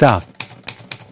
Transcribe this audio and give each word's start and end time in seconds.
싹, 0.00 0.22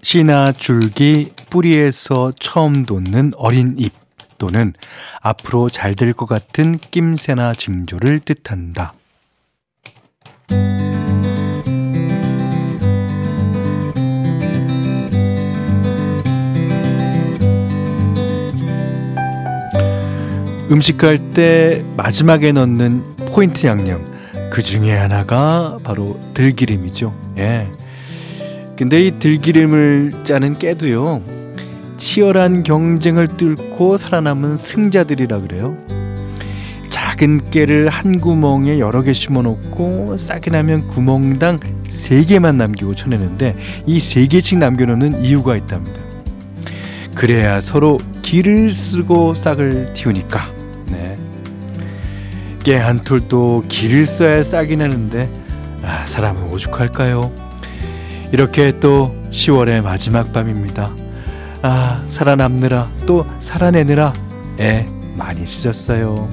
씨나 0.00 0.52
줄기, 0.52 1.30
뿌리에서 1.50 2.32
처음 2.40 2.86
돋는 2.86 3.32
어린 3.36 3.74
잎 3.76 3.92
또는 4.38 4.72
앞으로 5.20 5.68
잘 5.68 5.94
될 5.94 6.14
것 6.14 6.24
같은 6.24 6.78
낌새나 6.90 7.52
징조를 7.52 8.20
뜻한다. 8.20 8.94
음식할 20.70 21.32
때 21.34 21.84
마지막에 21.98 22.52
넣는 22.52 23.16
포인트 23.34 23.66
양념 23.66 24.02
그 24.50 24.62
중에 24.62 24.96
하나가 24.96 25.76
바로 25.84 26.18
들기름이죠. 26.32 27.34
예. 27.36 27.68
근데 28.78 29.04
이 29.04 29.18
들기름을 29.18 30.22
짜는 30.22 30.58
깨도요. 30.58 31.20
치열한 31.96 32.62
경쟁을 32.62 33.36
뚫고 33.36 33.96
살아남은 33.96 34.56
승자들이라 34.56 35.40
그래요. 35.40 35.76
작은 36.88 37.50
깨를 37.50 37.88
한 37.88 38.20
구멍에 38.20 38.78
여러 38.78 39.02
개 39.02 39.12
심어 39.12 39.42
놓고 39.42 40.16
싹이 40.16 40.50
나면 40.50 40.86
구멍당 40.86 41.58
세 41.88 42.22
개만 42.24 42.56
남기고 42.56 42.94
쳐내는데 42.94 43.56
이 43.86 43.98
세 43.98 44.28
개씩 44.28 44.58
남겨 44.58 44.86
놓는 44.86 45.24
이유가 45.24 45.56
있답니다. 45.56 46.00
그래야 47.16 47.60
서로 47.60 47.98
기를 48.22 48.70
쓰고 48.70 49.34
싹을 49.34 49.92
틔우니까. 49.94 50.52
깨한 52.62 53.00
톨도 53.02 53.64
길을 53.66 54.06
써야 54.06 54.42
싹이 54.42 54.76
나는데 54.76 55.28
아, 55.82 56.04
사람은 56.06 56.52
오죽할까요? 56.52 57.47
이렇게 58.32 58.78
또 58.78 59.16
10월의 59.30 59.82
마지막 59.82 60.32
밤입니다. 60.32 60.94
아, 61.62 62.04
살아남느라 62.08 62.90
또 63.06 63.26
살아내느라 63.40 64.12
애 64.60 64.86
많이 65.16 65.46
쓰셨어요. 65.46 66.28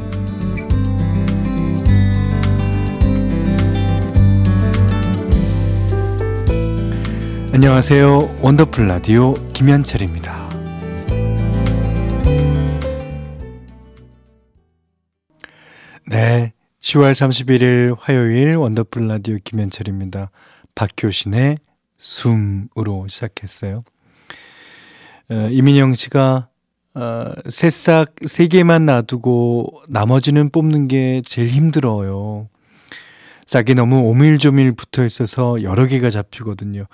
안녕하세요. 7.53 8.39
원더풀 8.41 8.87
라디오 8.87 9.33
김현철입니다. 9.53 10.49
네. 16.07 16.51
10월 16.81 17.13
31일 17.13 17.95
화요일 17.97 18.57
원더풀 18.57 19.07
라디오 19.07 19.37
김현철입니다. 19.43 20.29
박효신의 20.75 21.59
숨으로 21.97 23.07
시작했어요. 23.07 23.83
어, 25.29 25.47
이민영 25.51 25.95
씨가 25.95 26.49
어, 26.95 27.33
새싹 27.49 28.15
3개만 28.15 28.83
놔두고 28.83 29.83
나머지는 29.89 30.49
뽑는 30.49 30.87
게 30.87 31.21
제일 31.25 31.49
힘들어요. 31.49 32.47
싹이 33.47 33.75
너무 33.75 33.99
오밀조밀 34.09 34.71
붙어 34.71 35.05
있어서 35.05 35.61
여러 35.61 35.85
개가 35.85 36.09
잡히거든요. 36.09 36.85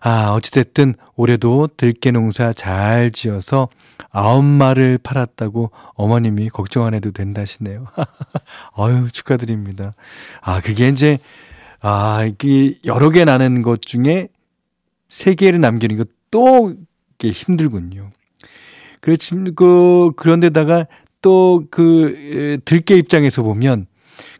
아, 0.00 0.30
어찌됐든 0.32 0.94
올해도 1.14 1.68
들깨 1.76 2.10
농사 2.10 2.52
잘 2.54 3.10
지어서 3.10 3.68
아홉 4.10 4.42
마를 4.44 4.98
팔았다고 5.02 5.70
어머님이 5.94 6.48
걱정 6.48 6.84
안 6.84 6.94
해도 6.94 7.10
된다시네요. 7.10 7.86
아유, 8.76 9.08
축하드립니다. 9.12 9.94
아, 10.40 10.60
그게 10.60 10.88
이제, 10.88 11.18
아, 11.80 12.24
이게 12.24 12.78
여러 12.86 13.10
개 13.10 13.24
나는 13.24 13.60
것 13.60 13.82
중에 13.82 14.28
세 15.10 15.34
개를 15.34 15.60
남기는 15.60 15.96
것도 16.30 16.76
이게 17.18 17.30
힘들군요. 17.30 18.10
그렇지, 19.00 19.34
그, 19.56 20.12
그런데다가 20.16 20.86
또 21.20 21.64
그, 21.70 22.60
들깨 22.64 22.96
입장에서 22.96 23.42
보면 23.42 23.86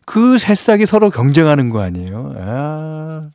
그 0.06 0.38
새싹이 0.38 0.86
서로 0.86 1.10
경쟁하는 1.10 1.70
거 1.70 1.80
아니에요. 1.80 2.34
아, 2.38 3.30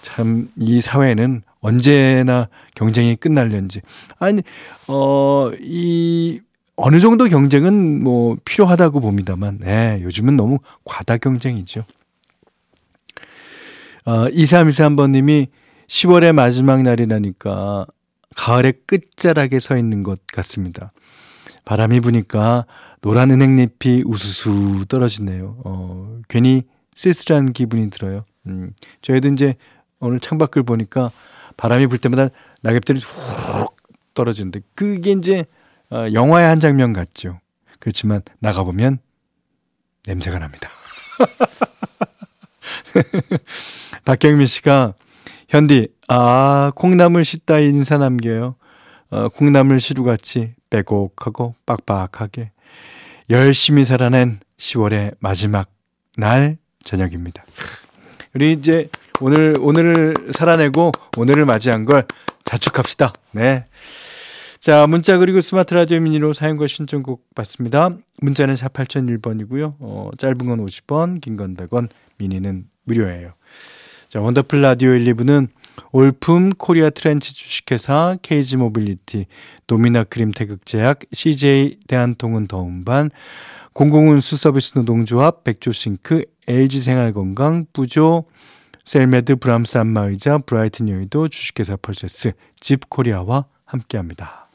참, 0.00 0.48
이 0.56 0.80
사회는 0.80 1.42
언제나 1.60 2.48
경쟁이 2.76 3.16
끝날련지. 3.16 3.80
아니, 4.20 4.42
어, 4.86 5.50
이, 5.60 6.40
어느 6.76 7.00
정도 7.00 7.24
경쟁은 7.24 8.04
뭐 8.04 8.36
필요하다고 8.44 9.00
봅니다만, 9.00 9.58
네, 9.62 10.00
요즘은 10.02 10.36
너무 10.36 10.60
과다 10.84 11.16
경쟁이죠. 11.16 11.84
어, 14.04 14.28
2323번님이 14.28 15.48
10월의 15.88 16.32
마지막 16.32 16.82
날이라니까 16.82 17.86
가을의 18.36 18.74
끝자락에 18.86 19.60
서 19.60 19.76
있는 19.76 20.02
것 20.02 20.20
같습니다. 20.26 20.92
바람이 21.64 22.00
부니까 22.00 22.66
노란 23.00 23.30
은행잎이 23.30 24.02
우수수 24.04 24.84
떨어지네요. 24.88 25.58
어, 25.64 26.20
괜히 26.28 26.64
쓸쓸한 26.94 27.52
기분이 27.52 27.90
들어요. 27.90 28.24
음, 28.46 28.72
저희도 29.02 29.28
이제 29.28 29.54
오늘 30.00 30.20
창밖을 30.20 30.62
보니까 30.62 31.10
바람이 31.56 31.86
불 31.86 31.98
때마다 31.98 32.28
낙엽들이 32.62 33.00
훅 33.00 33.76
떨어지는데 34.14 34.60
그게 34.74 35.12
이제 35.12 35.44
어, 35.90 36.06
영화의 36.12 36.48
한 36.48 36.60
장면 36.60 36.92
같죠. 36.92 37.40
그렇지만 37.78 38.22
나가보면 38.40 38.98
냄새가 40.06 40.38
납니다. 40.38 40.68
박경민 44.04 44.46
씨가 44.46 44.94
현디 45.48 45.88
아 46.08 46.72
콩나물 46.74 47.24
씻다 47.24 47.60
인사 47.60 47.98
남겨요. 47.98 48.56
어, 49.10 49.28
콩나물 49.28 49.80
시루같이 49.80 50.54
빼곡하고 50.70 51.54
빡빡하게 51.64 52.50
열심히 53.30 53.84
살아낸 53.84 54.40
10월의 54.56 55.16
마지막 55.20 55.68
날 56.16 56.58
저녁입니다. 56.84 57.44
우리 58.34 58.52
이제 58.52 58.88
오늘, 59.20 59.54
오늘을 59.60 60.14
살아내고 60.32 60.92
오늘을 61.16 61.44
맞이한 61.46 61.84
걸 61.84 62.06
자축합시다. 62.44 63.12
네. 63.32 63.64
자, 64.60 64.86
문자 64.86 65.16
그리고 65.18 65.40
스마트 65.40 65.74
라디오 65.74 66.00
미니로 66.00 66.32
사연과 66.32 66.66
신청곡 66.66 67.34
받습니다. 67.34 67.90
문자는 68.20 68.56
4 68.56 68.68
8001번이고요. 68.68 69.74
어, 69.78 70.10
짧은 70.18 70.38
건 70.38 70.64
50원, 70.66 71.20
긴 71.20 71.36
건 71.36 71.56
100원, 71.56 71.88
미니는 72.18 72.66
무료예요. 72.84 73.32
자, 74.16 74.22
Wonderful 74.22 74.62
Radio 74.62 74.92
1, 74.92 75.04
2부는 75.12 75.48
올품 75.92 76.48
코리아 76.48 76.88
트렌치 76.88 77.34
주식회사 77.34 78.16
케이지 78.22 78.56
모빌리티, 78.56 79.26
도미나 79.66 80.04
크림 80.04 80.32
태극제약, 80.32 81.00
CJ 81.12 81.80
대한통운 81.86 82.46
더운반, 82.46 83.10
공공운수 83.74 84.38
서비스 84.38 84.72
노동조합, 84.78 85.44
백조싱크, 85.44 86.24
LG생활건강, 86.48 87.66
부조, 87.74 88.24
셀메드 88.86 89.36
브람스 89.36 89.76
안마의자 89.76 90.38
브라이튼 90.38 90.88
여의도 90.88 91.28
주식회사 91.28 91.76
펄세스 91.76 92.32
집코리아와 92.58 93.44
함께합니다. 93.66 94.48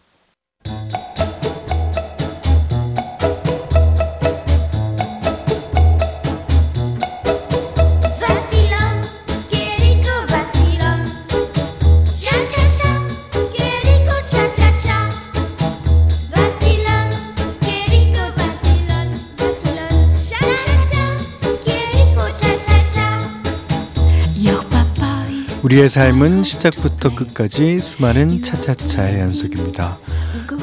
우리의 25.71 25.87
삶은 25.87 26.43
시작부터 26.43 27.15
끝까지 27.15 27.79
수많은 27.79 28.43
차차차의 28.43 29.21
연속입니다. 29.21 29.99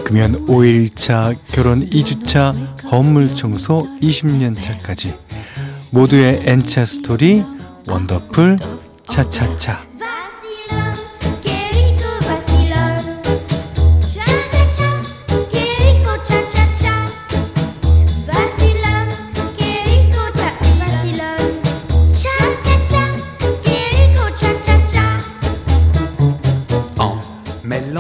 금연 0.05 0.45
5일차, 0.45 1.35
결혼 1.47 1.89
2주차, 1.89 2.77
건물 2.87 3.35
청소 3.35 3.89
20년 4.03 4.61
차까지 4.61 5.15
모두의 5.93 6.43
N차 6.45 6.85
스토리 6.85 7.43
원더풀 7.89 8.59
차차차 9.05 9.88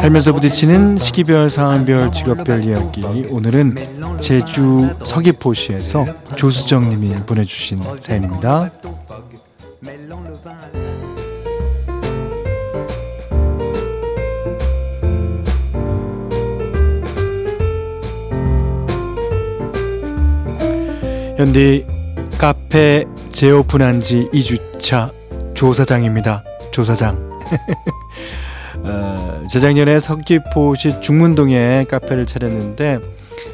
살면서 0.09 0.33
부딪히는 0.33 0.97
시기별, 0.97 1.51
상황별, 1.51 2.13
직업별 2.13 2.65
이야기. 2.65 3.03
오늘은 3.29 4.19
제주 4.21 4.95
서귀포시에서 5.05 6.07
조수정 6.37 6.89
님이 6.89 7.15
보내주신 7.27 7.79
사연입니다. 8.01 8.71
현디 21.37 21.87
카페 22.39 23.05
재오픈한 23.33 24.01
지 24.01 24.29
2주차 24.33 25.13
조사장입니다. 25.55 26.43
조사장. 26.71 27.29
어, 29.49 29.51
재작년에 29.51 29.99
서귀포시 29.99 31.01
중문동에 31.01 31.87
카페를 31.89 32.27
차렸는데 32.27 32.99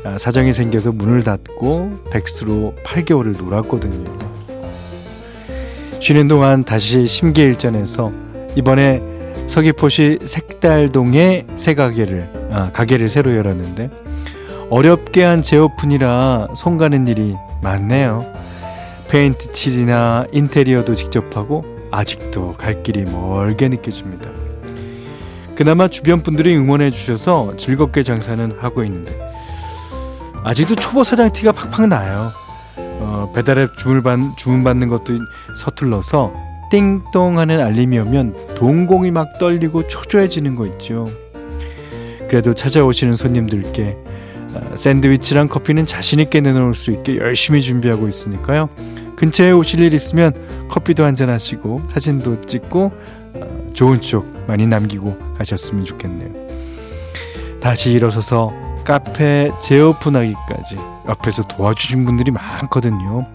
아, 0.04 0.18
사정이 0.18 0.52
생겨서 0.52 0.90
문을 0.90 1.22
닫고 1.22 2.06
백수로 2.10 2.74
8개월을 2.84 3.38
놀았거든요. 3.40 4.04
쉬는 6.00 6.26
동안 6.26 6.64
다시 6.64 7.06
심계일전해서 7.06 8.12
이번에 8.56 9.00
서귀포시 9.46 10.18
색달동에 10.24 11.46
새 11.54 11.74
가게를 11.74 12.48
아, 12.50 12.70
가게를 12.72 13.08
새로 13.08 13.34
열었는데 13.36 13.88
어렵게 14.70 15.22
한 15.22 15.42
재오픈이라 15.44 16.48
손 16.56 16.76
가는 16.76 17.06
일이 17.06 17.36
많네요. 17.62 18.26
페인트 19.08 19.52
칠이나 19.52 20.26
인테리어도 20.32 20.96
직접 20.96 21.36
하고 21.36 21.64
아직도 21.92 22.56
갈 22.56 22.82
길이 22.82 23.04
멀게 23.04 23.68
느껴집니다. 23.68 24.43
그나마 25.54 25.86
주변 25.86 26.22
분들이 26.22 26.56
응원해 26.56 26.90
주셔서 26.90 27.56
즐겁게 27.56 28.02
장사는 28.02 28.56
하고 28.58 28.82
있는데 28.84 29.16
아직도 30.42 30.74
초보 30.74 31.04
사장 31.04 31.30
티가 31.32 31.52
팍팍 31.52 31.88
나요. 31.88 32.32
어, 32.76 33.32
배달앱 33.34 33.76
주문, 33.76 34.02
받, 34.02 34.18
주문 34.36 34.64
받는 34.64 34.88
것도 34.88 35.14
서툴러서 35.56 36.34
띵동 36.70 37.38
하는 37.38 37.60
알림이 37.60 37.98
오면 38.00 38.54
동공이 38.56 39.10
막 39.10 39.38
떨리고 39.38 39.86
초조해지는 39.86 40.56
거 40.56 40.66
있죠. 40.66 41.06
그래도 42.28 42.52
찾아오시는 42.52 43.14
손님들께 43.14 43.96
어, 44.54 44.76
샌드위치랑 44.76 45.48
커피는 45.48 45.86
자신있게 45.86 46.40
내놓을 46.40 46.74
수 46.74 46.90
있게 46.90 47.18
열심히 47.18 47.62
준비하고 47.62 48.08
있으니까요. 48.08 48.68
근처에 49.16 49.52
오실 49.52 49.80
일 49.80 49.94
있으면 49.94 50.32
커피도 50.68 51.04
한잔 51.04 51.30
하시고 51.30 51.82
사진도 51.88 52.40
찍고 52.40 52.92
어, 53.34 53.70
좋은 53.72 54.00
추억 54.00 54.33
많이 54.46 54.66
남기고 54.66 55.34
가셨으면 55.38 55.84
좋겠네요. 55.84 56.30
다시 57.60 57.92
일어서서 57.92 58.52
카페 58.84 59.50
재오픈하기까지 59.62 60.76
옆에서 61.08 61.46
도와주신 61.48 62.04
분들이 62.04 62.30
많거든요. 62.30 63.26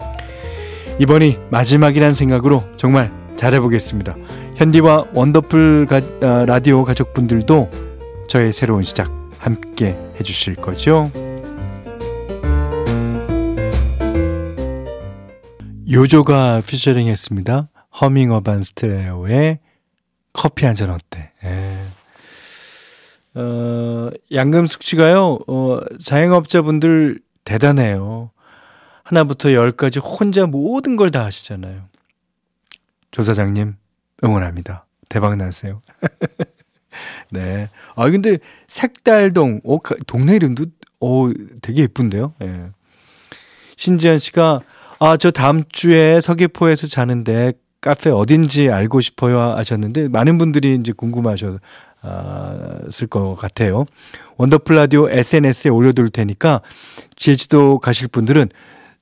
이번이 0.98 1.38
마지막이란 1.50 2.14
생각으로 2.14 2.62
정말 2.76 3.10
잘해보겠습니다. 3.36 4.14
현디와 4.56 5.06
원더풀 5.14 5.86
가, 5.86 5.96
어, 5.96 6.44
라디오 6.44 6.84
가족분들도 6.84 7.70
저의 8.28 8.52
새로운 8.52 8.82
시작 8.82 9.10
함께 9.38 9.96
해주실 10.20 10.56
거죠? 10.56 11.10
요조가 15.90 16.60
피처링 16.66 17.08
했습니다. 17.08 17.68
허밍 18.00 18.30
어반 18.30 18.62
스테레오의 18.62 19.58
커피 20.32 20.66
한 20.66 20.74
잔 20.74 20.90
어때? 20.90 21.32
예. 21.44 21.76
어, 23.34 24.10
양금숙 24.32 24.82
씨가요, 24.82 25.38
어, 25.46 25.80
자영업자분들 26.02 27.20
대단해요. 27.44 28.30
하나부터 29.04 29.52
열까지 29.52 29.98
혼자 30.00 30.46
모든 30.46 30.96
걸 30.96 31.10
다 31.10 31.24
하시잖아요. 31.24 31.88
조 33.10 33.22
사장님, 33.22 33.76
응원합니다. 34.24 34.86
대박 35.08 35.36
나세요. 35.36 35.80
네. 37.30 37.68
아, 37.96 38.10
근데 38.10 38.38
색달동, 38.68 39.60
어, 39.64 39.78
동네 40.06 40.36
이름도, 40.36 40.66
어, 41.00 41.30
되게 41.62 41.82
예쁜데요? 41.82 42.34
예. 42.42 42.70
신지현 43.76 44.18
씨가, 44.18 44.60
아, 44.98 45.16
저 45.16 45.30
다음 45.30 45.64
주에 45.70 46.20
서귀포에서 46.20 46.86
자는데 46.86 47.52
카페 47.80 48.10
어딘지 48.10 48.70
알고 48.70 49.00
싶어요 49.00 49.40
하셨는데, 49.40 50.08
많은 50.08 50.38
분들이 50.38 50.76
이제 50.76 50.92
궁금하셨을 50.92 51.60
것 53.08 53.34
같아요. 53.36 53.86
원더풀 54.36 54.76
라디오 54.76 55.08
SNS에 55.08 55.70
올려둘 55.70 56.10
테니까, 56.10 56.60
제주도 57.16 57.78
가실 57.78 58.08
분들은 58.08 58.48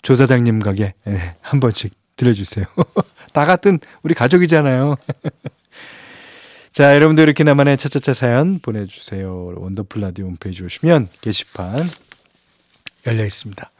조 0.03 0.15
사장님 0.15 0.61
가게 0.61 0.95
예, 1.07 1.37
한 1.41 1.61
번씩 1.61 1.93
들려주세요. 2.17 2.67
다 3.33 3.47
같은 3.47 3.79
우리 4.03 4.15
가족이잖아요. 4.15 4.97
자, 6.73 6.95
여러분들 6.95 7.25
이렇게 7.25 7.45
나만의 7.45 7.77
차차차 7.77 8.13
사연 8.13 8.61
보내주세요. 8.61 9.55
원더풀 9.57 10.01
라디오 10.01 10.27
홈페이지 10.27 10.63
오시면 10.63 11.09
게시판 11.21 11.89
열려 13.07 13.25
있습니다. 13.25 13.71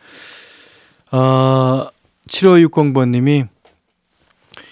어, 1.13 1.89
7560번님이 2.29 3.49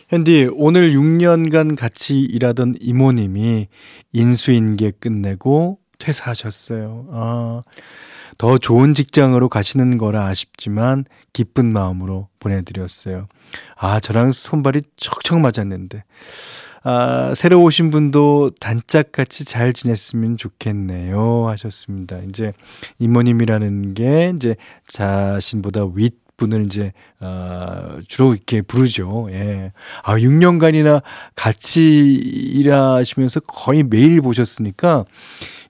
현디 0.08 0.50
오늘 0.54 0.92
6년간 0.92 1.76
같이 1.76 2.20
일하던 2.20 2.76
이모님이 2.80 3.66
인수인계 4.12 4.92
끝내고 5.00 5.78
퇴사하셨어요. 5.98 7.08
아, 7.10 7.62
더 8.38 8.58
좋은 8.58 8.94
직장으로 8.94 9.48
가시는 9.48 9.98
거라 9.98 10.26
아쉽지만 10.26 11.06
기쁜 11.32 11.72
마음으로 11.72 12.28
보내드렸어요. 12.38 13.26
아, 13.76 13.98
저랑 13.98 14.30
손발이 14.30 14.82
척척 14.96 15.40
맞았는데. 15.40 16.04
아, 16.84 17.32
새로 17.34 17.64
오신 17.64 17.90
분도 17.90 18.52
단짝같이 18.60 19.44
잘 19.44 19.72
지냈으면 19.72 20.36
좋겠네요. 20.36 21.48
하셨습니다. 21.48 22.18
이제 22.28 22.52
이모님이라는 23.00 23.94
게 23.94 24.32
이제 24.36 24.54
자신보다 24.86 25.86
윗 25.94 26.25
분을 26.36 26.64
이제 26.64 26.92
어, 27.20 27.98
주로 28.08 28.34
이렇게 28.34 28.62
부르죠. 28.62 29.28
예. 29.30 29.72
아, 30.02 30.16
6년간이나 30.16 31.02
같이 31.34 32.14
일하시면서 32.14 33.40
거의 33.40 33.82
매일 33.82 34.20
보셨으니까 34.20 35.04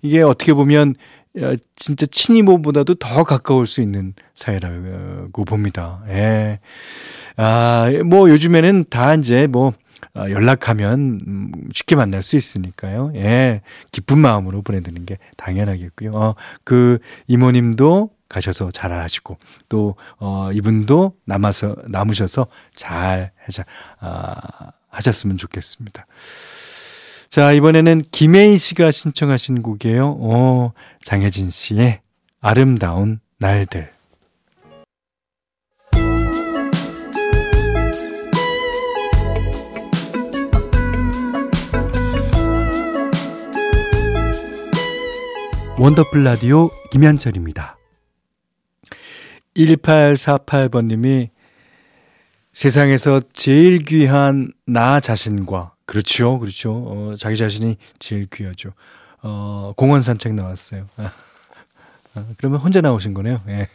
이게 0.02 0.22
어떻게 0.22 0.52
보면 0.52 0.94
어, 1.38 1.54
진짜 1.76 2.06
친이모보다도 2.06 2.94
더 2.96 3.24
가까울 3.24 3.66
수 3.66 3.80
있는 3.80 4.14
사이라고 4.34 5.44
봅니다. 5.44 6.02
예. 6.08 6.60
아, 7.36 7.90
뭐 8.04 8.30
요즘에는 8.30 8.86
다 8.88 9.14
이제 9.14 9.46
뭐 9.46 9.72
어, 10.14 10.30
연락하면 10.30 11.20
음, 11.26 11.52
쉽게 11.73 11.94
만날 11.94 12.23
수 12.23 12.37
있으니까요. 12.37 13.12
예. 13.16 13.61
기쁜 13.92 14.18
마음으로 14.18 14.62
보내드리는 14.62 15.04
게 15.04 15.18
당연하겠고요. 15.37 16.11
어, 16.14 16.35
그 16.64 16.99
이모님도 17.26 18.15
가셔서 18.28 18.71
잘 18.71 18.92
하시고 18.92 19.38
또 19.68 19.97
어, 20.18 20.50
이분도 20.52 21.16
남아서 21.25 21.76
남으셔서 21.88 22.47
잘 22.75 23.33
하자, 23.45 23.64
아, 24.00 24.37
하셨으면 24.88 25.37
좋겠습니다. 25.37 26.06
자, 27.28 27.52
이번에는 27.52 28.02
김혜희 28.12 28.56
씨가 28.56 28.90
신청하신 28.90 29.62
곡이에요. 29.62 30.16
어, 30.21 30.73
장혜진 31.04 31.50
씨의 31.50 32.00
아름다운 32.40 33.21
날들. 33.38 33.97
원더풀 45.78 46.25
라디오 46.25 46.71
김현철입니다. 46.90 47.75
1848번님이 49.56 51.30
세상에서 52.52 53.20
제일 53.32 53.84
귀한 53.84 54.52
나 54.66 55.00
자신과 55.00 55.75
그렇죠, 55.84 56.38
그렇죠. 56.38 56.72
어, 56.72 57.14
자기 57.18 57.36
자신이 57.36 57.76
제일 57.98 58.26
귀하죠. 58.26 58.70
어, 59.22 59.72
공원 59.76 60.02
산책 60.02 60.34
나왔어요. 60.34 60.88
아, 60.96 62.25
그러면 62.38 62.60
혼자 62.60 62.80
나오신 62.80 63.14
거네요. 63.14 63.40
예. 63.48 63.68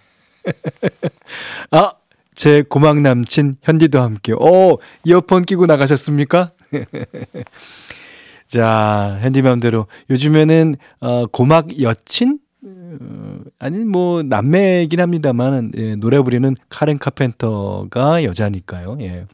아, 1.72 1.94
제 2.34 2.64
고막 2.64 3.02
남친 3.02 3.58
현디도 3.62 4.02
함께. 4.02 4.34
오, 4.34 4.80
이어폰 5.04 5.44
끼고 5.44 5.68
나가셨습니까? 5.68 6.52
자, 8.48 9.20
현디 9.22 9.42
맘대로. 9.42 9.88
요즘에는, 10.10 10.76
어, 11.00 11.28
고막 11.28 11.82
여친? 11.82 12.40
어, 12.64 13.40
아니, 13.60 13.84
뭐, 13.86 14.22
남매이긴 14.24 15.00
합니다만, 15.00 15.72
예, 15.76 15.96
노래 15.96 16.20
부르는 16.22 16.56
카렌 16.70 17.00
카펜터가 17.00 18.24
여자니까요. 18.24 18.98
예. 19.02 19.26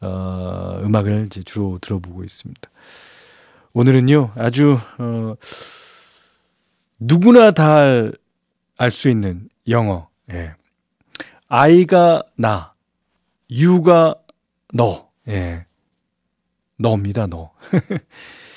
어, 0.00 0.80
음악을 0.82 1.26
이제 1.26 1.42
주로 1.42 1.78
들어보고 1.80 2.24
있습니다. 2.24 2.60
오늘은요, 3.72 4.32
아주, 4.36 4.78
어, 4.98 5.34
누구나 6.98 7.50
다 7.52 8.10
알 8.78 8.90
수 8.90 9.10
있는 9.10 9.50
영어, 9.68 10.08
예. 10.32 10.54
아이가 11.48 12.22
나, 12.38 12.72
유가 13.50 14.14
너, 14.72 15.10
예. 15.28 15.66
너입니다, 16.78 17.26
너. 17.26 17.52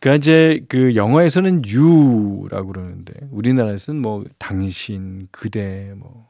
그니까 0.00 0.16
이제 0.16 0.64
그 0.68 0.94
영어에서는 0.94 1.62
you라고 1.66 2.68
그러는데 2.72 3.14
우리나라에서는 3.30 4.00
뭐 4.00 4.24
당신, 4.38 5.28
그대 5.30 5.92
뭐 5.96 6.28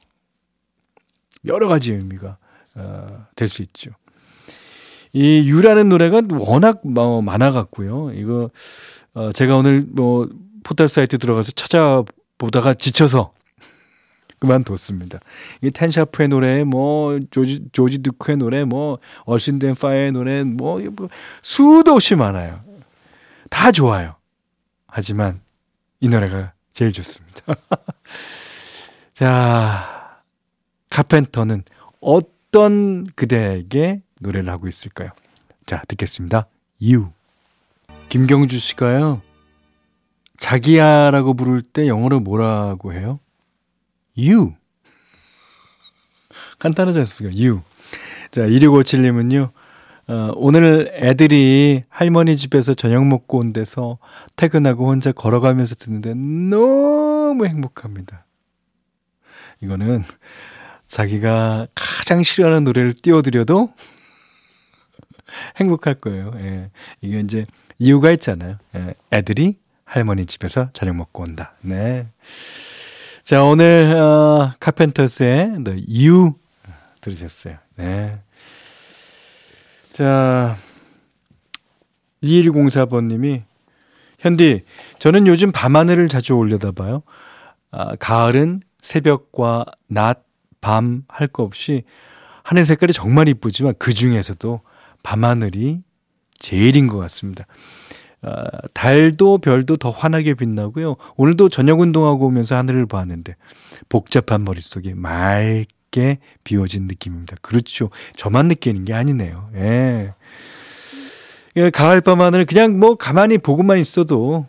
여러 1.47 1.69
가지 1.69 1.93
의미가 1.93 2.39
어, 2.77 3.27
될 3.37 3.49
수 3.49 3.63
있죠. 3.63 3.91
이 5.13 5.49
유라는 5.49 5.89
노래가 5.89 6.23
워낙 6.31 6.81
뭐 6.85 7.23
많아 7.23 7.51
갖고요. 7.51 8.13
이거 8.15 8.51
어, 9.15 9.33
제가 9.33 9.57
오늘 9.57 9.85
뭐 9.89 10.29
포털 10.63 10.89
사이트 10.89 11.19
들어가서 11.19 11.53
찾아보다가 11.53 12.75
지쳐서 12.75 13.33
그만뒀습니다. 14.39 15.19
이 15.63 15.71
텐샤프의 15.71 16.29
노래, 16.29 16.65
뭐 16.65 17.19
조지 17.31 17.65
조지 17.73 17.99
두크의 17.99 18.37
노래, 18.37 18.65
뭐 18.65 18.99
얼신덴 19.25 19.75
파이의 19.75 20.13
노래, 20.13 20.43
뭐, 20.45 20.81
뭐 20.93 21.09
수도 21.43 21.93
없이 21.93 22.15
많아요. 22.15 22.68
다 23.51 23.73
좋아요. 23.73 24.17
하지만 24.87 25.41
이 26.01 26.09
노래가 26.09 26.53
제일 26.73 26.93
좋습니다. 26.93 27.55
자, 29.13 30.23
카펜터는 30.91 31.65
어떤 32.01 33.07
그대에게 33.15 34.03
노래를 34.21 34.51
하고 34.51 34.69
있을까요? 34.69 35.11
자, 35.67 35.83
듣겠습니다. 35.89 36.47
You. 36.81 37.11
김경주 38.09 38.59
씨가요. 38.59 39.23
자기야라고 40.39 41.35
부를 41.35 41.63
때 41.63 41.89
영어로 41.89 42.21
뭐라고 42.21 42.93
해요? 42.93 43.19
You. 44.17 44.55
간단하지 46.59 47.01
않습니까? 47.01 47.37
You. 47.37 47.63
자, 48.31 48.43
2657님은요. 48.43 49.51
어, 50.09 50.33
오늘 50.37 50.91
애들이 50.95 51.83
할머니 51.91 52.37
집에서 52.37 52.73
저녁 52.73 53.07
먹고 53.07 53.39
온 53.39 53.53
데서 53.53 53.99
퇴근하고 54.37 54.89
혼자 54.89 55.13
걸어가면서 55.13 55.75
듣는데 55.75 56.15
너무 56.15 57.47
행복합니다. 57.47 58.25
이거는 59.61 60.05
자기가 60.87 61.67
가장 61.75 62.23
싫어하는 62.23 62.65
노래를 62.65 62.95
띄워드려도 62.95 63.71
행복할 65.61 65.95
거예요. 65.95 66.33
예. 66.41 66.71
이게 67.03 67.21
이제 67.21 67.45
이유가 67.79 68.11
있잖아요. 68.13 68.57
예. 68.77 68.95
애들이 69.13 69.59
할머니 69.85 70.25
집에서 70.25 70.71
저녁 70.73 70.97
먹고 70.97 71.23
온다. 71.25 71.53
네. 71.61 72.07
자, 73.25 73.45
오늘, 73.45 73.95
어, 73.95 74.55
카펜터스의 74.59 75.65
The 75.65 75.85
You 75.87 76.33
들으셨어요. 77.03 77.59
네. 77.77 78.21
자, 79.99 80.57
2104번님이, 82.23 83.43
현디, 84.21 84.63
저는 85.01 85.27
요즘 85.27 85.51
밤하늘을 85.51 86.07
자주 86.07 86.35
올려다 86.35 86.71
봐요. 86.71 87.03
아, 87.73 87.97
가을은 87.97 88.61
새벽과 88.79 89.65
낮, 89.89 90.25
밤 90.61 91.03
할 91.09 91.27
거 91.27 91.43
없이 91.43 91.83
하늘 92.45 92.65
색깔이 92.65 92.93
정말 92.93 93.27
이쁘지만 93.27 93.75
그 93.81 93.93
중에서도 93.93 94.61
밤하늘이 95.03 95.83
제일인 96.39 96.87
것 96.87 96.99
같습니다. 96.99 97.47
아, 98.23 98.45
달도 98.75 99.39
별도 99.39 99.77
더 99.77 99.91
환하게 99.91 100.35
빛나고요. 100.35 100.95
오늘도 101.17 101.49
저녁 101.49 101.81
운동하고 101.81 102.27
오면서 102.27 102.55
하늘을 102.55 102.87
봤는데 102.87 103.35
복잡한 103.89 104.45
머릿속이 104.45 104.95
맑 104.95 105.65
맑게 105.89 106.19
비워진 106.45 106.87
느낌입니다. 106.87 107.37
그렇죠. 107.43 107.91
저만 108.17 108.49
느끼는 108.49 108.85
게 108.85 108.95
아니네요. 108.95 109.51
예. 109.57 110.15
예 111.57 111.71
가을 111.71 112.01
밤 112.01 112.21
하늘 112.21 112.47
그냥 112.47 112.79
뭐 112.79 112.97
가만히 112.97 113.39
보고만 113.39 113.79
있어도 113.79 114.47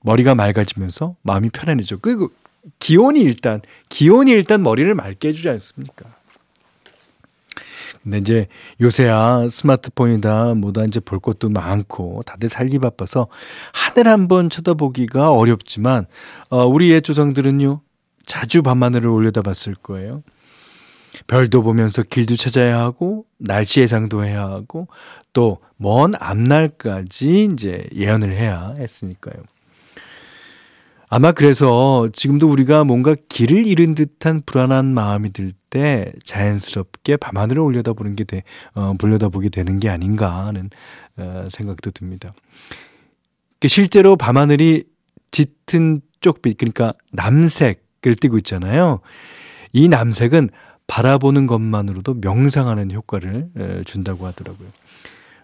머리가 0.00 0.34
맑아지면서 0.34 1.16
마음이 1.22 1.50
편안해져. 1.50 1.98
그리고 2.00 2.30
기온이 2.78 3.20
일단 3.20 3.60
기온이 3.88 4.30
일단 4.30 4.62
머리를 4.62 4.94
맑게 4.94 5.28
해주지 5.28 5.48
않습니까? 5.48 6.06
근데 8.02 8.18
이제 8.18 8.48
요새야 8.82 9.48
스마트폰이다 9.48 10.54
뭐다 10.54 10.84
이제 10.84 11.00
볼 11.00 11.20
것도 11.20 11.48
많고 11.48 12.22
다들 12.26 12.50
살기 12.50 12.78
바빠서 12.78 13.28
하늘 13.72 14.08
한번 14.08 14.50
쳐다보기가 14.50 15.32
어렵지만 15.32 16.06
어 16.50 16.66
우리 16.66 16.90
옛 16.90 17.00
조상들은요 17.00 17.80
자주 18.26 18.62
밤하늘을 18.62 19.08
올려다봤을 19.08 19.74
거예요. 19.82 20.22
별도 21.26 21.62
보면서 21.62 22.02
길도 22.02 22.36
찾아야 22.36 22.80
하고 22.80 23.26
날씨 23.38 23.80
예상도 23.80 24.24
해야 24.24 24.42
하고 24.42 24.88
또 25.32 25.58
먼 25.76 26.14
앞날까지 26.18 27.50
이제 27.52 27.86
예언을 27.94 28.32
해야 28.32 28.74
했으니까요. 28.78 29.34
아마 31.08 31.32
그래서 31.32 32.08
지금도 32.12 32.48
우리가 32.48 32.84
뭔가 32.84 33.14
길을 33.28 33.66
잃은 33.66 33.94
듯한 33.94 34.42
불안한 34.46 34.86
마음이 34.86 35.32
들 35.32 35.52
때 35.70 36.12
자연스럽게 36.22 37.16
밤하늘을 37.16 37.60
올려다보는 37.60 38.14
게 38.14 38.22
돼, 38.22 38.44
어, 38.74 38.94
불려다보게 38.96 39.48
되는 39.48 39.80
게 39.80 39.88
아닌가 39.88 40.46
하는 40.46 40.70
어, 41.16 41.46
생각도 41.50 41.90
듭니다. 41.90 42.32
실제로 43.66 44.14
밤하늘이 44.14 44.84
짙은 45.32 46.00
쪽빛, 46.20 46.58
그러니까 46.58 46.94
남색을 47.10 48.14
띠고 48.20 48.36
있잖아요. 48.38 49.00
이 49.72 49.88
남색은 49.88 50.50
바라보는 50.86 51.46
것만으로도 51.46 52.14
명상하는 52.20 52.92
효과를 52.92 53.84
준다고 53.86 54.26
하더라고요. 54.26 54.68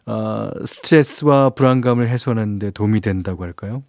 어, 0.06 0.50
스트레스와 0.66 1.50
불안감을 1.50 2.09
해소하는 2.09 2.59
데 2.59 2.70
도움이 2.70 3.00
된다고 3.00 3.44
할까요? 3.44 3.82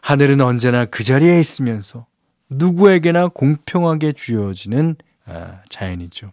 하늘은 0.00 0.40
언제나 0.40 0.84
그 0.84 1.04
자리에 1.04 1.40
있으면서 1.40 2.06
누구에게나 2.50 3.28
공평하게 3.28 4.12
주어지는 4.12 4.96
아, 5.26 5.60
자연이죠. 5.68 6.30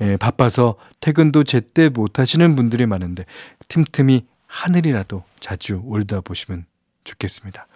예, 0.00 0.16
바빠서 0.16 0.76
퇴근도 1.00 1.44
제때 1.44 1.90
못 1.90 2.18
하시는 2.18 2.56
분들이 2.56 2.86
많은데 2.86 3.26
틈틈이 3.68 4.24
하늘이라도 4.46 5.24
자주 5.38 5.82
올다 5.84 6.20
보시면 6.20 6.64
좋겠습니다. 7.04 7.66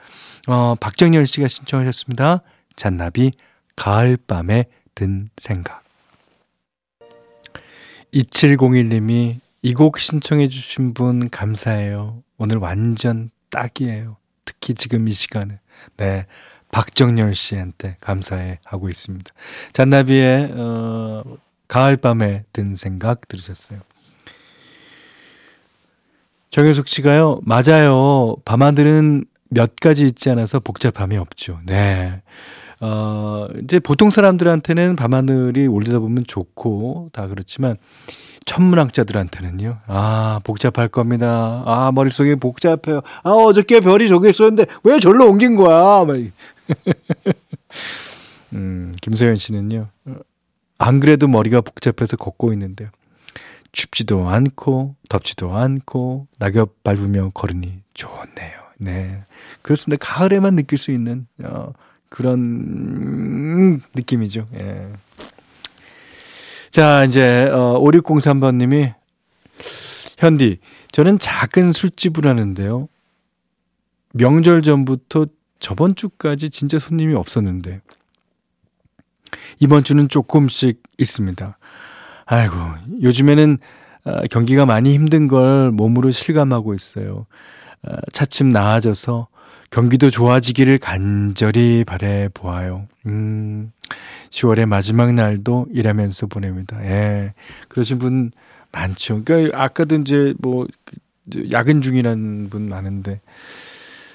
어, 0.49 0.75
박정열 0.81 1.27
씨가 1.27 1.49
신청하셨습니다. 1.49 2.43
잔나비 2.77 3.33
가을밤에 3.77 4.67
든 4.95 5.29
생각. 5.37 5.83
2701님이 8.13 9.37
이 9.63 9.73
곡 9.75 9.99
신청해 9.99 10.49
주신 10.49 10.93
분 10.95 11.31
감사해요. 11.31 12.23
오늘 12.37 12.59
완전 12.59 13.31
딱이에요. 13.51 14.17
특히 14.45 14.75
지금 14.75 15.09
이 15.09 15.13
시간에. 15.13 15.59
네. 15.97 16.27
박정열 16.71 17.35
씨한테 17.35 17.97
감사해 18.01 18.59
하고 18.65 18.89
있습니다. 18.89 19.33
잔나비의 19.73 20.53
어, 20.57 21.23
가을밤에 21.69 22.45
든 22.53 22.75
생각 22.75 23.27
들으셨어요. 23.29 23.81
정효숙 26.51 26.89
씨가요. 26.89 27.41
맞아요. 27.45 28.37
밤하늘은 28.45 29.25
몇 29.51 29.77
가지 29.77 30.05
있지 30.05 30.31
않아서 30.31 30.61
복잡함이 30.61 31.17
없죠. 31.17 31.61
네. 31.65 32.23
어, 32.87 33.49
이제 33.63 33.79
보통 33.79 34.11
사람들한테는 34.11 34.97
밤하늘이 34.97 35.67
올리다 35.67 36.01
보면 36.01 36.25
좋고 36.27 37.09
다 37.15 37.29
그렇지만 37.29 37.79
천문학자들한테는요. 38.45 39.79
아, 39.87 40.41
복잡할 40.45 40.89
겁니다. 40.89 41.63
아, 41.65 41.93
머릿속에 41.95 42.35
복잡해요. 42.35 43.01
아, 43.23 43.31
어저께 43.31 43.81
별이 43.81 44.07
저기 44.07 44.29
있었는데 44.29 44.67
왜 44.83 45.01
절로 45.01 45.31
옮긴 45.31 45.57
거야? 45.57 46.05
막. 46.05 46.09
음, 48.53 48.93
김소연 49.01 49.37
씨는요. 49.37 49.89
안 50.77 51.01
그래도 51.01 51.27
머리가 51.27 51.63
복잡해서 51.63 52.19
걷고 52.19 52.53
있는데요. 52.53 52.91
춥지도 53.73 54.29
않고 54.29 54.95
덥지도 55.09 55.57
않고 55.57 56.27
낙엽 56.39 56.85
밟으며 56.85 57.31
걸으니 57.33 57.81
좋네요. 57.95 58.53
네. 58.77 59.23
그렇습니다. 59.63 60.05
가을에만 60.05 60.55
느낄 60.55 60.77
수 60.77 60.91
있는 60.91 61.27
어, 61.43 61.73
그런 62.15 63.81
느낌이죠. 63.93 64.47
예. 64.55 64.89
자, 66.71 67.03
이제, 67.05 67.51
어, 67.53 67.81
5603번 67.81 68.55
님이, 68.55 68.93
현디, 70.19 70.61
저는 70.93 71.19
작은 71.19 71.73
술집을 71.73 72.29
하는데요. 72.29 72.89
명절 74.13 74.63
전부터 74.63 75.27
저번 75.59 75.97
주까지 75.97 76.51
진짜 76.51 76.79
손님이 76.79 77.15
없었는데, 77.15 77.81
이번 79.59 79.83
주는 79.83 80.09
조금씩 80.09 80.85
있습니다. 80.97 81.59
아이고, 82.27 82.55
요즘에는 83.03 83.59
어, 84.05 84.21
경기가 84.31 84.67
많이 84.67 84.95
힘든 84.95 85.27
걸 85.27 85.73
몸으로 85.73 86.13
실감하고 86.13 86.75
있어요. 86.75 87.27
어, 87.83 87.97
차츰 88.13 88.51
나아져서 88.51 89.27
경기도 89.75 90.09
좋아지기를 90.09 90.79
간절히 90.79 91.83
바래 91.85 92.29
보아요. 92.33 92.87
음, 93.07 93.73
10월의 94.31 94.67
마지막 94.67 95.13
날도 95.13 95.67
일하면서 95.73 96.29
보냅니다. 96.29 96.81
예. 96.85 97.35
그러신 97.67 97.99
분 97.99 98.31
많죠. 98.71 99.23
그러니까 99.25 99.61
아까도 99.61 99.97
이제 99.97 100.33
뭐 100.39 100.69
야근 101.51 101.83
중이라는 101.83 102.51
분 102.51 102.69
많은데 102.69 103.21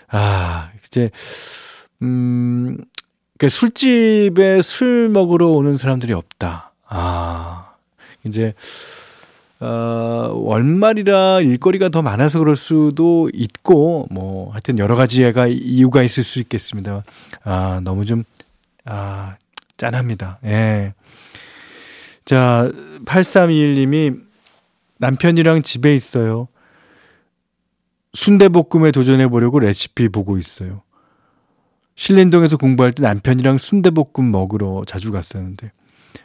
아, 0.08 0.72
이제 0.86 1.12
음 2.02 2.78
그러니까 3.38 3.50
술집에 3.50 4.62
술 4.62 5.10
먹으러 5.10 5.50
오는 5.50 5.76
사람들이 5.76 6.14
없다. 6.14 6.72
아, 6.88 7.74
이제, 8.24 8.54
어, 9.62 10.32
월말이라 10.36 11.42
일거리가 11.42 11.90
더 11.90 12.02
많아서 12.02 12.40
그럴 12.40 12.56
수도 12.56 13.30
있고, 13.34 14.08
뭐, 14.10 14.52
하여튼 14.52 14.80
여러 14.80 14.96
가지가 14.96 15.48
이유가 15.48 16.02
있을 16.02 16.24
수 16.24 16.40
있겠습니다. 16.40 17.04
아, 17.44 17.82
너무 17.84 18.06
좀, 18.06 18.24
아, 18.86 19.36
짠합니다. 19.76 20.40
예. 20.46 20.94
자, 22.24 22.72
8321님이 23.06 24.22
남편이랑 24.98 25.62
집에 25.64 25.96
있어요. 25.96 26.48
순대볶음에 28.14 28.92
도전해 28.92 29.28
보려고 29.28 29.60
레시피 29.60 30.10
보고 30.10 30.38
있어요. 30.38 30.84
신림동에서 31.96 32.58
공부할 32.58 32.94
때 32.94 33.04
남편이랑 33.04 33.58
순대볶음 33.58 34.32
먹으러 34.32 34.84
자주 34.88 35.12
갔었는데 35.12 35.72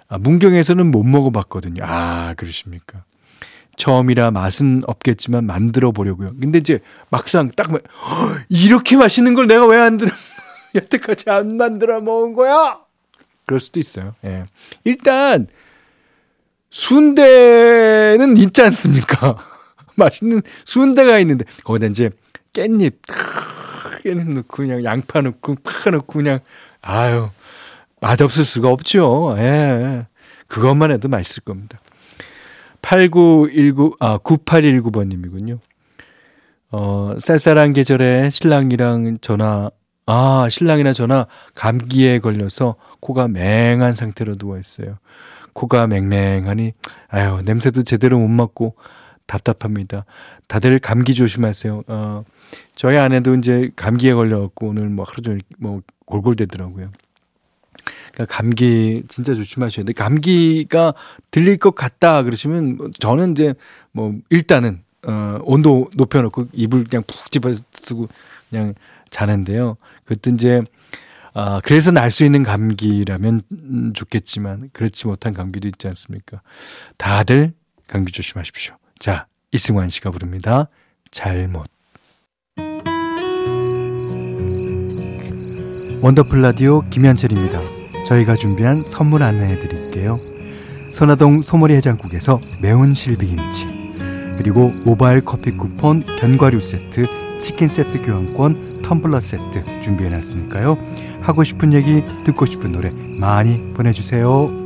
아, 0.09 0.19
문경에서는 0.19 0.91
못 0.91 1.03
먹어봤거든요. 1.03 1.83
아 1.85 2.35
그러십니까? 2.37 3.05
처음이라 3.76 4.31
맛은 4.31 4.83
없겠지만 4.87 5.45
만들어 5.47 5.93
보려고요. 5.93 6.33
근데 6.40 6.59
이제 6.59 6.81
막상 7.11 7.50
딱 7.50 7.71
이렇게 8.49 8.97
맛있는 8.97 9.35
걸 9.35 9.47
내가 9.47 9.66
왜 9.66 9.78
안 9.78 9.97
들어 9.97 10.11
여태까지 10.75 11.31
안 11.31 11.57
만들어 11.57 12.00
먹은 12.00 12.35
거야? 12.35 12.78
그럴 13.47 13.61
수도 13.61 13.78
있어요. 13.81 14.14
예. 14.25 14.45
일단 14.85 15.47
순대는 16.71 18.37
있지 18.37 18.62
않습니까? 18.62 19.37
맛있는 19.97 20.43
순대가 20.64 21.19
있는데 21.21 21.45
거기다 21.62 21.87
이제 21.87 22.11
깻잎 22.52 22.93
깻잎 24.04 24.35
넣고 24.35 24.49
그냥 24.57 24.83
양파 24.85 25.21
넣고 25.21 25.57
파 25.62 25.90
넣고 25.90 26.07
그냥 26.14 26.40
아유 26.83 27.28
맛없을 28.00 28.45
수가 28.45 28.71
없죠. 28.71 29.35
예. 29.38 30.07
그것만 30.49 30.90
해도 30.90 31.09
맛있을 31.09 31.43
겁니다. 31.45 31.78
8919, 32.85 33.97
아, 33.99 34.19
9819번님이군요. 34.19 35.59
어, 36.71 37.17
쌀쌀한 37.19 37.73
계절에 37.73 38.29
신랑이랑 38.29 39.19
전화, 39.23 39.71
아, 40.07 40.49
신랑이랑 40.50 40.93
전화 40.93 41.26
감기에 41.55 42.19
걸려서 42.19 42.76
코가 43.00 43.29
맹한 43.29 43.95
상태로 43.95 44.35
누워있어요. 44.38 44.99
코가 45.55 45.87
맹맹하니, 45.87 46.75
아유, 47.09 47.41
냄새도 47.45 47.85
제대로 47.85 48.19
못 48.19 48.29
맡고 48.29 48.75
답답합니다. 49.26 50.05
다들 50.47 50.79
감기 50.79 51.14
조심하세요. 51.14 51.85
어, 51.87 52.25
저희 52.76 52.99
아내도 52.99 53.35
이제 53.35 53.71
감기에 53.76 54.12
걸려갖고 54.12 54.69
오늘 54.69 54.91
뭐 54.91 55.07
하루 55.09 55.23
종일 55.23 55.41
뭐 55.59 55.81
골골대더라고요. 56.05 56.91
그러니까 58.14 58.35
감기 58.35 59.02
진짜 59.09 59.35
조심하셔야 59.35 59.85
돼요. 59.85 59.94
감기가 59.97 60.94
들릴 61.30 61.59
것 61.59 61.75
같다 61.75 62.23
그러시면 62.23 62.76
뭐 62.76 62.90
저는 62.99 63.33
이제 63.33 63.54
뭐 63.92 64.14
일단은 64.30 64.83
어 65.06 65.38
온도 65.42 65.90
높여 65.97 66.23
놓고 66.23 66.49
이불 66.52 66.85
그냥 66.85 67.02
푹 67.06 67.30
집어 67.30 67.52
쓰고 67.73 68.09
그냥 68.50 68.75
자는데요. 69.11 69.76
그때 70.04 70.30
이제 70.30 70.62
아 71.35 71.61
그래서 71.64 71.90
날 71.90 72.11
수 72.11 72.25
있는 72.25 72.44
감기라면 72.44 73.42
좋겠지만 73.94 74.71
그렇지 74.73 75.09
못한 75.09 75.35
감기도 75.35 75.66
있지 75.68 75.88
않습니까? 75.88 76.40
다들 76.97 77.52
감기 77.88 78.12
조심하십시오. 78.12 78.76
자 78.99 79.26
이승환 79.50 79.88
씨가 79.90 80.11
부릅니다. 80.11 80.68
잘못. 81.11 81.66
원더풀 86.00 86.42
라디오 86.42 86.83
김현철입니다. 86.90 87.84
저희가 88.07 88.37
준비한 88.37 88.83
선물 88.83 89.23
안내해 89.23 89.59
드릴게요. 89.59 90.19
선화동 90.93 91.43
소머리 91.43 91.75
해장국에서 91.75 92.40
매운 92.61 92.95
실비김치 92.95 93.67
그리고 94.37 94.73
모바일 94.85 95.25
커피 95.25 95.53
쿠폰 95.57 96.05
견과류 96.19 96.61
세트 96.61 97.07
치킨 97.40 97.69
세트 97.69 98.03
교환권 98.03 98.83
텀블러 98.83 99.21
세트 99.21 99.81
준비해 99.83 100.11
놨으니까요. 100.11 100.79
하고 101.23 101.43
싶은 101.43 101.73
얘기 101.73 102.05
듣고 102.25 102.47
싶은 102.47 102.73
노래 102.73 102.90
많이 103.19 103.73
보내주세요. 103.75 104.64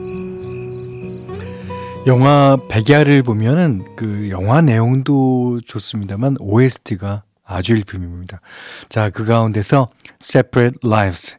영화 2.07 2.57
백야를 2.69 3.23
보면은 3.23 3.85
그 3.97 4.29
영화 4.31 4.61
내용도 4.61 5.61
좋습니다만 5.65 6.37
OST가 6.41 7.23
아주 7.45 7.75
일품입니다. 7.75 8.41
자, 8.89 9.11
그 9.11 9.25
가운데서 9.25 9.89
Separate 10.21 10.79
Lives 10.85 11.38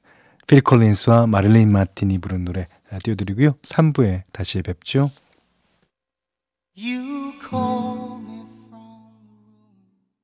필 0.49 0.61
콜린스와 0.61 1.27
마릴린 1.27 1.71
마틴이 1.71 2.17
부른 2.17 2.43
노래 2.43 2.67
띄워드리고요. 3.03 3.51
3부에 3.61 4.23
다시 4.31 4.63
뵙죠. 4.63 5.11